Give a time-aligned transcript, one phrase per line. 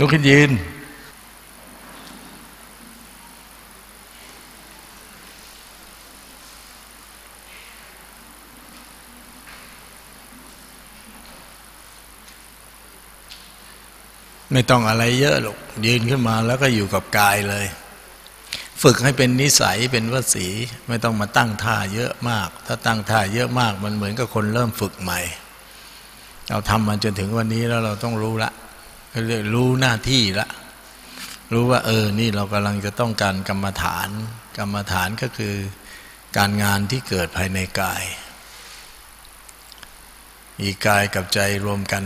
[0.00, 0.50] ลุกขึ้นยืน
[14.52, 15.56] ไม่ต้องอะไรเยอะหรอก
[15.86, 17.66] ยืนขึ้นมาแล้วก็อยู่กับกายเลย
[18.82, 20.46] ฝึกให้เป็นนิสัยเป็นวสี
[20.88, 25.20] ไม่ต้องมาตั้งท่าเยอะมาก ถ้าตั้งท่าเยอะมากมันเหมือนกับคนเริ่มฝึกใหม่
[26.48, 28.50] เราทำมาจนถึงวันนี้แล้วเราต้องรู้ละ
[29.26, 30.48] เรียกรู้หน้าที่ละ
[31.52, 34.08] รู้ว่า เออ นี่เรากำลังจะต้องการกรรมฐาน
[34.58, 35.54] กรรมฐานก็คือ
[36.36, 38.02] การงานที่เกิดภายในกาย
[40.60, 42.04] อีกายกับใจรวมกัน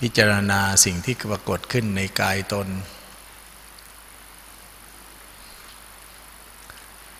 [0.00, 2.68] พิจารณาสิ่งที่ปรากฏขึ้นในกายตน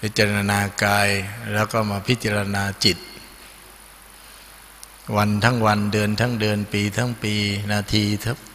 [0.03, 1.09] พิจารณากาย
[1.53, 2.99] แล้วก็มาพิจารณาจิต
[5.17, 7.35] วันทั้งวันเดือนทั้งเดือนปีทั้งปี
[7.73, 8.05] นาที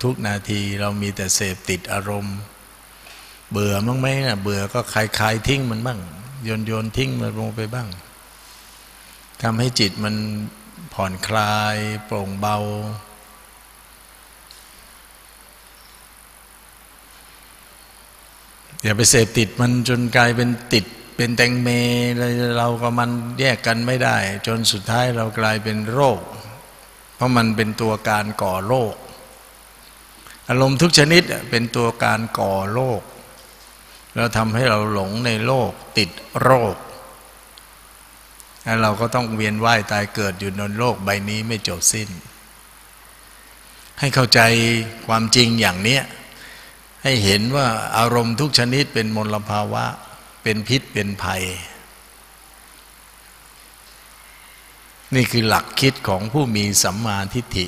[0.03, 2.37] ทุกนาทีเรามีแต่เสพติดอารมณ์
[3.51, 5.99] เบื่อมั้งไหมนะเบื่อก็คลายคลายทิ้งมันบ้าง
[6.43, 7.87] โยนโยนทิ้งมันลงไปบ้าง
[9.41, 10.15] ทำให้จิตมัน
[10.93, 12.57] ผ่อนคลายโปร่งเบา
[18.83, 20.85] อย่าไปเสพติดมันจนกลายเป็นติด
[21.21, 21.69] เป็นแตงเม
[22.57, 24.17] เรากับมันแยกกันไม่ได้
[24.47, 26.19] จนสุดท้ายเรากลายเป็นโรค
[27.15, 28.93] เพราะมันเป็นตัวการก่อโรค
[30.49, 33.01] อารมณ์ทุกชนิดเป็นตัวการก่อโรค
[34.15, 36.09] แล้วทำให้เราหลงในโลกติด
[36.41, 36.75] โรค
[38.63, 42.09] แล้วเราก็ต้องเวียนว่ายตายเกิดอยู่ในโลกใบนี้ไม่จบสิ้น
[43.99, 44.39] ให้เข้าใจ
[45.07, 46.03] ความจริงอย่างเนี้ย
[47.03, 47.67] ให้เห็นว่า
[47.97, 49.85] อารมณ์ทุกชนิดเป็นมลภาวะ
[50.51, 51.43] เป็นพิษเป็นภัย
[55.15, 57.67] นี่คือหลักคิดของผู้มีสัมมาทิฏฐิ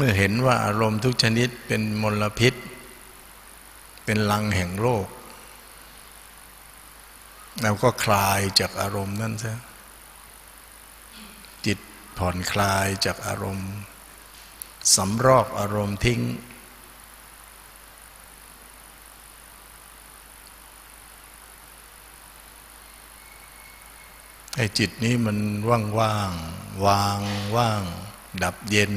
[0.00, 2.54] เมื่อเห็นว่าอารมณ์ทุกชนิดเป็นมลพิษ
[4.04, 5.06] เป็นลังแห่งโลก
[7.62, 9.58] เราก็คลายจากอารมณ์นั่นซะ
[11.66, 11.78] จิต
[12.18, 13.70] ผ่อนคลายจากอารมณ์
[14.96, 16.20] สำรอกอารมณ์ทิ้ง
[24.56, 25.38] ให้จิตนี้มัน
[25.68, 26.32] ว่างว่าง
[26.86, 27.20] วาง
[27.56, 27.82] ว่าง
[28.42, 28.94] ดับเย็น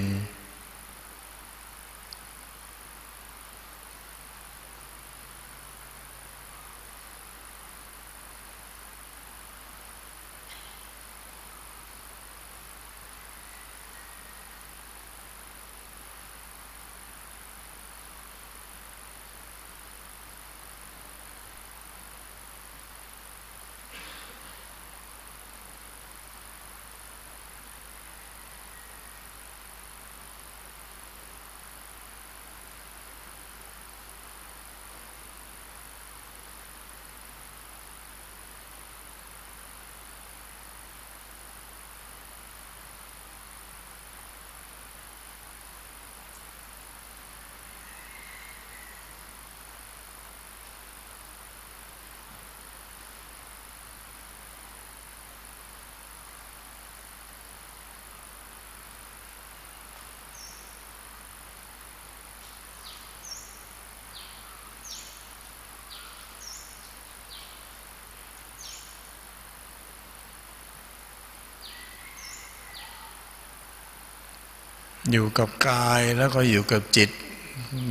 [75.11, 77.09] อยู่กับกายแล้วก็อยู่กับจิต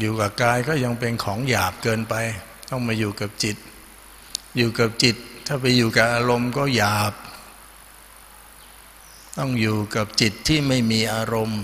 [0.01, 2.15] อยู่กับกายก็ยังเป็นของหยาบเกินไป
[2.71, 3.57] ต้องมาอยู่กับจิต
[4.57, 5.17] อยู่กับจิต
[5.47, 7.15] ถ้าไปอยู่กับอารมณ์ก็หยาบ
[9.39, 11.63] ต้องอยู่กับจิตที่ไม่มีอารมณ์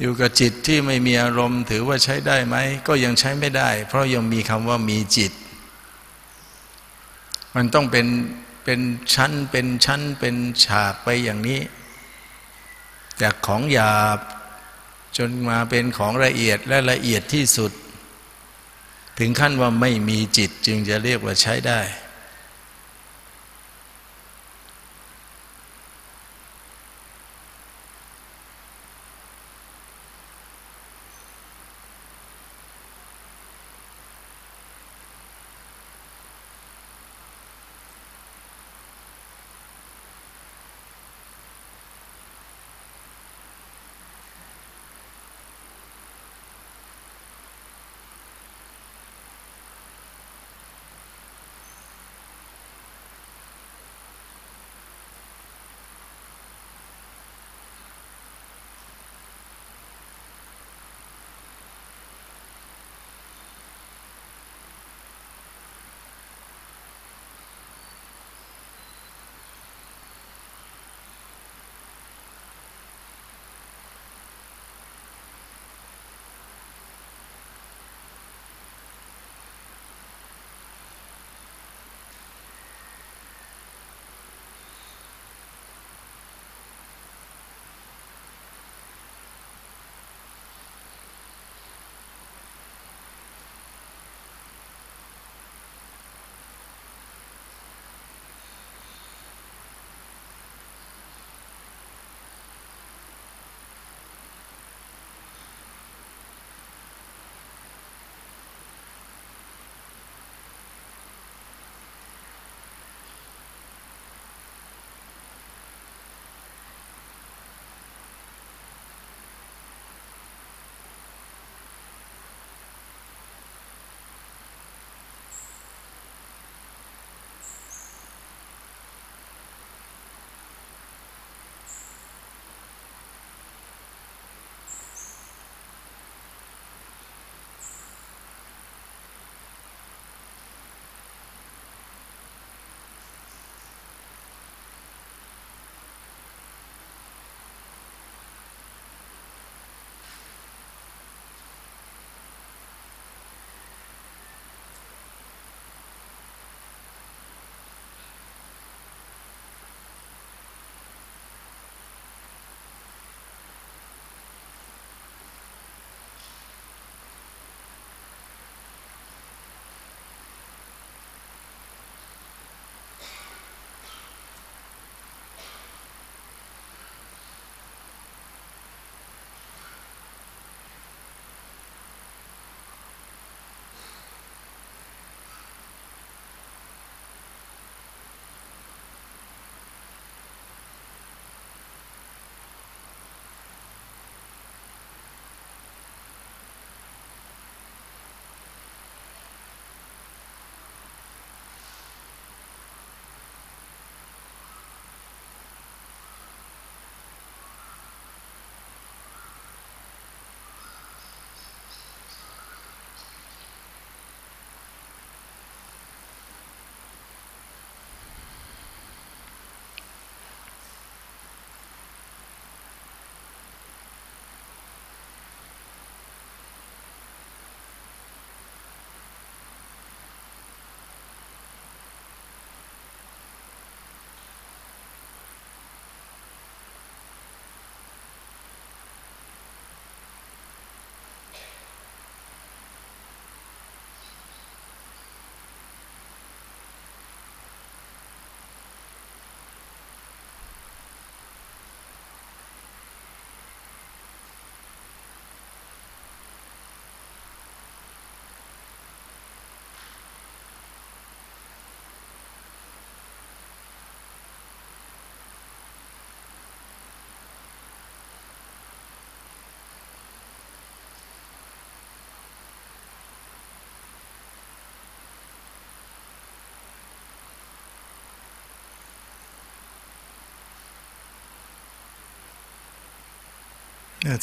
[0.00, 2.56] อยู่กับจิตที่ไม่มีอารมณ์ ถือว่าใช้ได้ไหม
[2.88, 5.32] ก็ยังใช้ไม่ได้ เพราะยังมีคำว่ามีจิต
[7.54, 8.06] มันต้องเป็น
[8.64, 8.80] เป็น
[9.14, 11.60] ชั้นเป็นชั้นเป็นฉากไปอย่างนี้
[13.22, 14.18] จากของหยาบ
[15.16, 17.72] จนมาเป็นของละเอียดและละเอียดที่สุด
[19.18, 21.80] ถึงขั้นว่าไม่มีจิตจึงจะเรียกว่าใช้ได้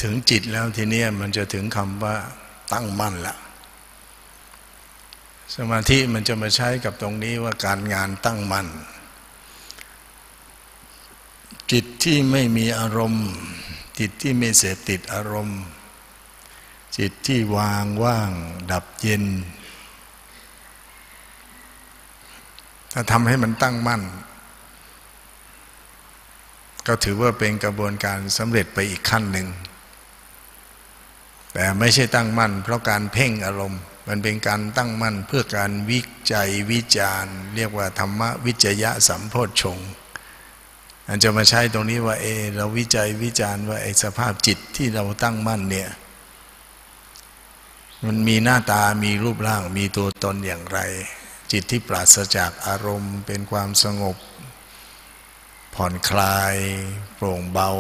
[0.04, 2.16] ถึงจิตแล้วทีนี้มันจะถึงคำว่า
[2.74, 3.36] ตั้งมั่นละ
[5.56, 8.68] สมาธิมันจะมาใช้กับตรงนี้ว่าการงานตั้งมั่น
[11.72, 13.28] จิตที่ไม่มีอารมณ์
[14.00, 15.62] จิตที่ไม่เสพติดอารมณ์
[16.98, 18.32] จิตที่วางว่าง
[18.72, 19.24] ดับเย็น
[22.94, 24.02] ถ้าทำให้มันตั้งมั่น
[26.88, 29.48] ก็ถือว่าเป็นกระบวนการสำเร็จไปอีกขั้นหนึ่ง
[31.54, 36.00] แต่ไม่ใช่ตั้งมั่น เพราะการเพ่งอารมณ์ มันเป็นการตั้งมั่นเพื่อการวิ
[36.34, 39.80] จัยวิจารณ์เรียกว่าธรรมวิจยะสัมโพชฌง
[41.08, 45.90] อันจะมาใช้ตรงนี้ว่าเอเราวิจัยวิจารณ์ว่าไอสภาพจิตที่เราตั้งมั่นเนี่ย
[48.06, 50.80] มันมีหน้าตามีรูปร่าง มีตัวตนอย่างไร
[51.52, 54.18] จิตที่ปราศจากอารมณ์ เป็นความสงบ
[55.76, 56.56] ผ่อนคลาย
[57.16, 57.72] โปร่งเบา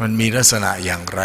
[0.00, 1.22] มันมีลักษณะอย่างไร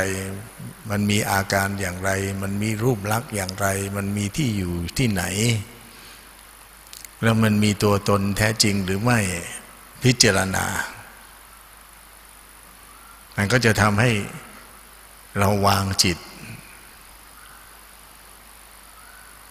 [0.90, 5.24] มันมีอาการอย่างไร มันมีรูปลักษณ์อย่างไร มันมีที่อยู่ที่ไหน
[7.22, 9.20] แล้วมันมีตัวตนแท้จริงหรือไม่
[10.04, 10.66] พิจารณา
[13.36, 14.12] มันก็จะทำให้
[15.40, 16.18] เราวางจิต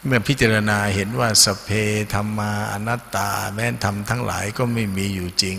[0.04, 1.68] เมื่อพิจารณาเห็นว่าสเพ
[2.14, 5.58] ธรรมาอนัตตา แม้ธรรมทั้งหลายก็ไม่มีอยู่จริง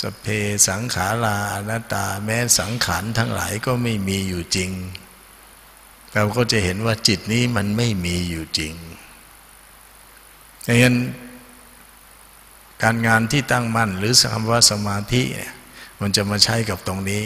[0.00, 0.26] สเพ
[0.68, 4.70] สังขาราอนัตตาแม้สังขารทั้งหลายก็ไม่มีอยู่จริง
[6.14, 8.74] เราก็จะเห็นว่าจิตนี้มันไม่มีอยู่จริง
[10.66, 10.96] ดังนั้น
[12.82, 15.22] การงานที่ตั้งมั่นหรือคำว่าสมาธิ
[16.00, 17.22] มันจะมาใช้กับตรงนี้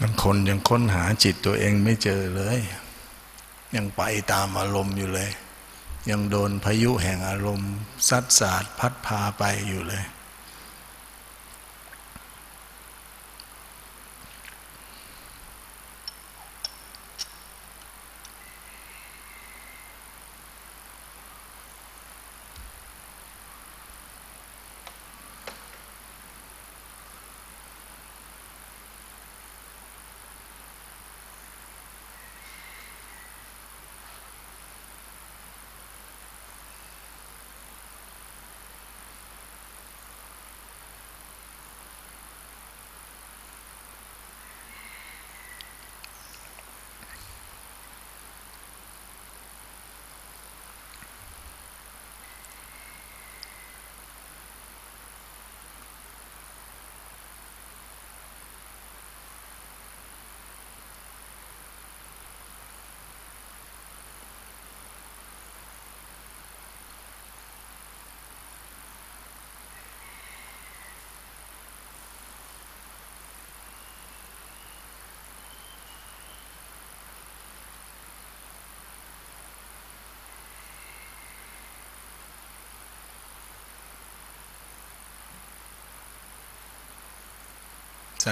[0.00, 2.58] บางคนยังค้นหาจิตตัวเองไม่เจอเลย
[3.76, 4.02] ยังไป
[4.32, 5.30] ตามอารมณ์อยู่เลย
[6.10, 7.72] ยังโดนพายุแห่งอารมณ์
[8.08, 10.04] ซัดสาดพัดพาไปอยู่เลย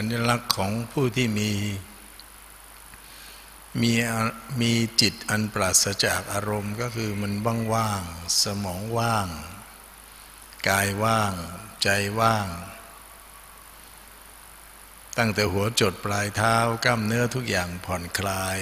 [0.00, 1.52] สัญลักษณ์ของผู้ที่มี
[3.80, 3.92] มี
[4.60, 7.34] มีจิตอันปราศจากอารมณ์ก็คือมัน
[7.74, 9.28] ว่างๆสมองว่าง
[10.68, 11.32] กายว่าง
[11.82, 11.88] ใจ
[12.20, 12.46] ว่าง
[15.18, 18.58] ตั้งแต่หัวจดปลายเท้ากล้ามเนื้อทุกอย่างผ่อนคลาย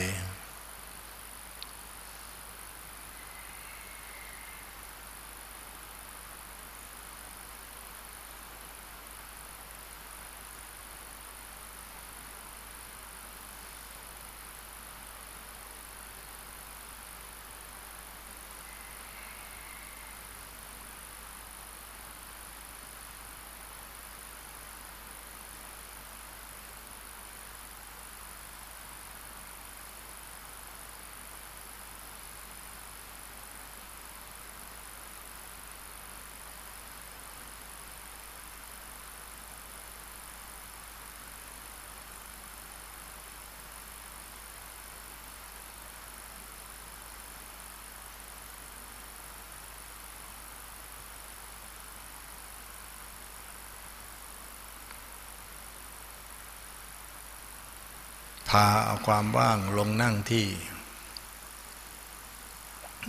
[58.50, 60.46] พาเอาความว่างลงนั่งที่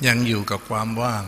[0.08, 1.23] ยังอยู่กับความว่าง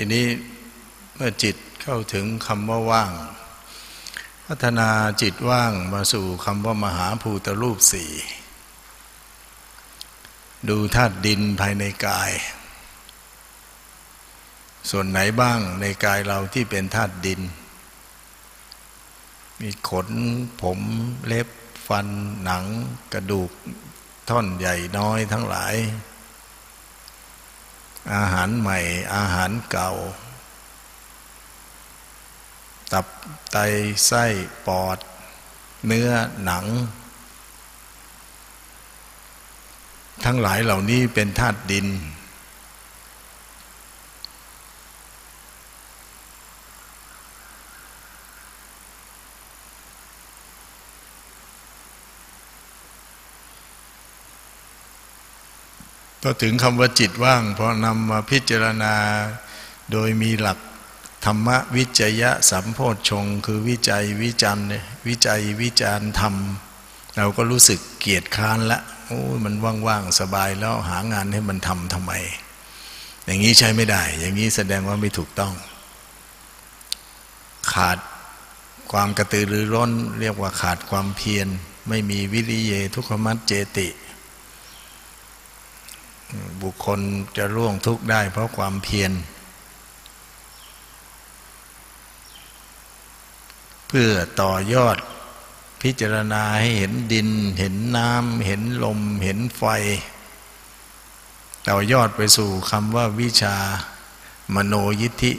[0.00, 0.28] ทีนี้
[1.16, 3.12] เมื่อจิตเข้าถึงคำว่าว่าง
[4.46, 4.90] พัฒนา
[5.22, 8.12] จิตว่างมาสู่คำว่ามหาภูตรูปสี่
[10.68, 12.32] ดูธาตุดินภายในกาย
[14.90, 17.40] ส่วนไหนบ้างในกายเราที่เป็นธาตุดิน
[19.60, 20.08] มีขน
[20.62, 20.78] ผม
[21.26, 21.48] เล็บ
[21.88, 22.06] ฟัน
[22.44, 22.64] หนัง
[23.12, 23.50] กระดูก
[24.28, 25.76] ท่อนใหญ่น้อยทั้งหลาย
[28.14, 28.78] อาหารใหม่
[29.14, 29.92] อาหารเก่า
[32.92, 33.06] ตับ
[33.52, 33.56] ไต
[34.06, 34.24] ไส้
[34.66, 34.98] ปอด
[35.86, 36.10] เนื้อ
[36.44, 36.64] หนัง
[40.24, 41.86] ทั้งหลายเหล่านี้เป็นธาตุดิน
[56.30, 58.94] พอถึงคำว่าจิตว่างพอนำมาพิจารณา
[59.92, 60.58] โดยมีหลัก
[61.24, 64.58] ธรรมวิจยะสัมโพธชง คือวิจัยวิจัน
[65.08, 66.34] วิจัยวิจารธรรม
[67.16, 69.54] เราก็รู้สึกเกียจค้านละโอ้มัน
[69.86, 72.12] ว่างๆสบายแล้วหางานให้มันทำทำไม
[73.24, 75.54] อย่างนี้ใช้ไม่ได้ อย่างนี้แสดงว่าไม่ถูกต้อง
[77.72, 77.98] ขาด
[78.92, 81.48] ความกระตือรือร้น เรียกว่าขาดความเพียร
[81.88, 83.88] ไม่มีวิริเยทุกขมัตเจติ
[86.62, 87.00] บุคคล
[87.36, 89.12] จะร่วงทุกข์ได้เพราะความเพียร
[93.88, 94.10] เพื่อ
[94.40, 94.96] ต่อยอด
[95.82, 99.64] พิจารณาให้เห็นดิน เห็นน้ำเห็นลม เห็นไฟ
[101.68, 103.56] ต่อยอดไปสู่คำว่าวิชา
[104.54, 105.32] มโนยิทธิ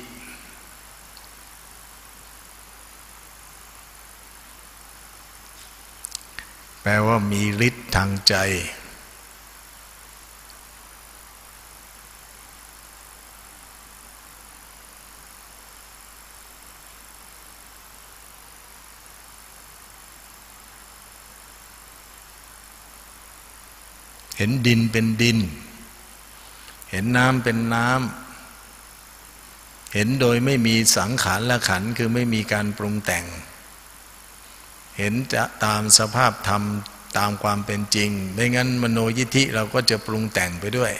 [6.82, 8.36] แปลว่ามีฤทธิ์ทางใจ
[24.39, 25.38] เห็นดินเป็นดิน
[26.91, 33.25] เห็นน้ำเป็นน้ำเห็นโดยไม่มีสังขารละขันคือไม่มีการปรุงแต่ง
[34.97, 36.63] เห็นจะตามสภาพธรรม
[37.17, 40.91] ตามความเป็นจริง ไม่งั้นมโนยิธิเราก็จะปรุงแต่งไปด้วย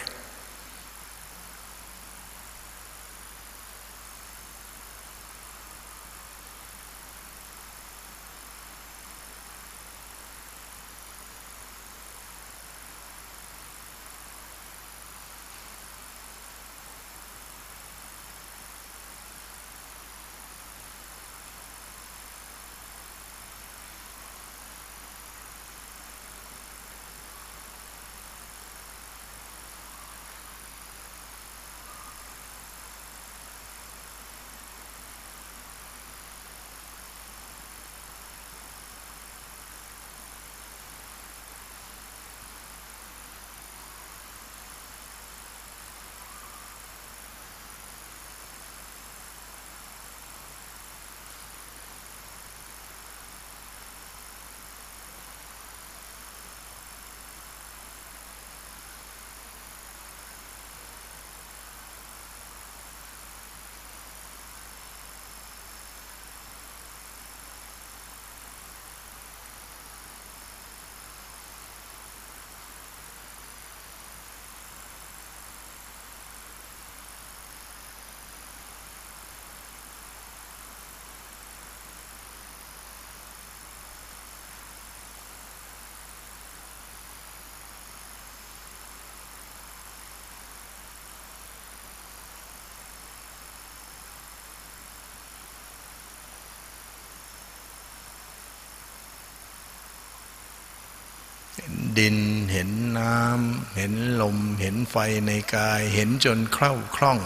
[101.99, 102.15] ดิน
[102.53, 104.95] เห็นน้ำเห็นลม เห็นไฟ
[105.27, 107.19] ในกาย เห็นจนคล่องคล่อง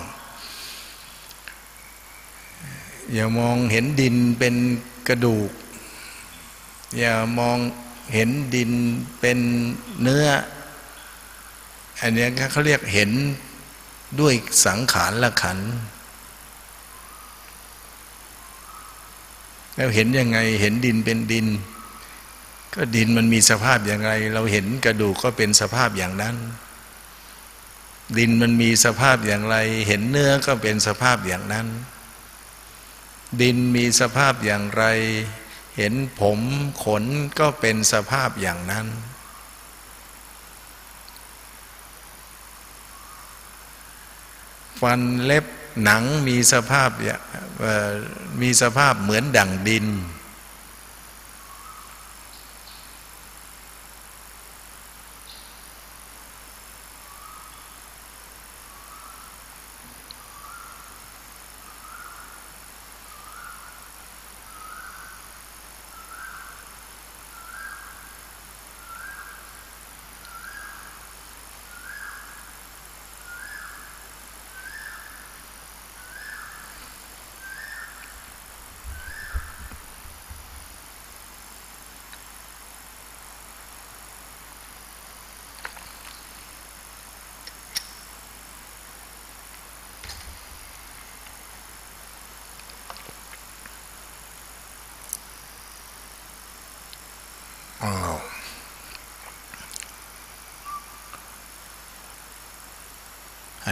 [3.13, 4.55] อย่ามองเห็นดินเป็น
[5.07, 5.51] กระดูก
[6.99, 7.57] อย่ามอง
[8.13, 8.71] เห็นดิน
[9.19, 9.39] เป็น
[10.01, 10.25] เนื้อ
[12.01, 13.12] อันนี้เขาเรียกเห็น
[14.19, 14.33] ด้วย
[14.65, 15.59] สังขารละขัน
[19.75, 21.47] แล้วเห็นยังไงเห็นดินเป็นดิน
[22.75, 26.36] ก็ดินมันมีสภาพอย่างไร เราเห็นกระดูกก็เป็นสภาพอย่างนั้น
[28.17, 29.55] ดินมันมีสภาพอย่างไร
[29.88, 31.67] เห็นเนื้อก็เป็นสภาพอย่างนั้น
[33.41, 34.83] ดินมีสภาพอย่างไร
[35.77, 36.39] เห็นผม
[36.83, 37.03] ขน
[37.39, 38.88] ก็เป็นสภาพอย่างนั้น
[44.81, 45.45] ฟันเล็บ
[45.83, 46.89] หนังมีสภาพ
[48.41, 49.86] มีสภาพเหมือนดั่งดิน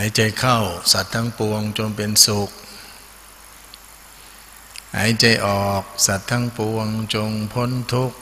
[0.02, 0.58] ายใจเข้า
[0.92, 2.50] สัตว์ทั้งปวงจงเป็นสุข
[4.96, 8.20] หายใจออกสัตว์ทั้งปวงจงพ้นทุกข์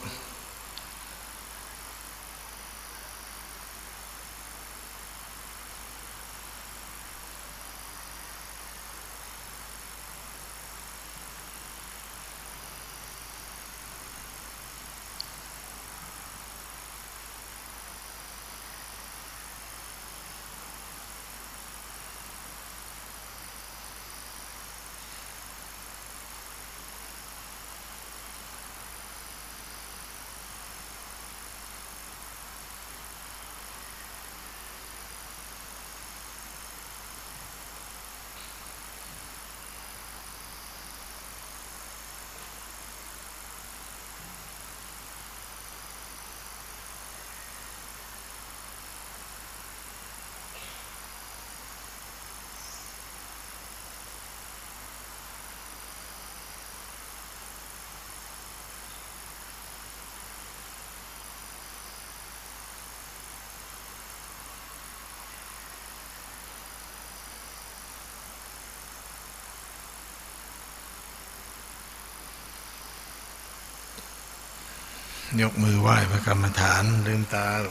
[75.42, 77.62] ยกมือไหว้พระกรรมฐานลืมตาล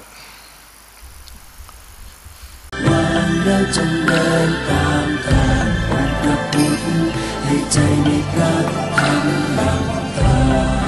[2.86, 6.56] วันแล้วจงเดินตามทางพระพุทธ
[7.44, 8.54] ให้ใจในพระ
[8.98, 9.26] ธรรม
[9.58, 10.36] นำทา